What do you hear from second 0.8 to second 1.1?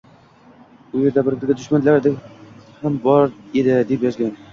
u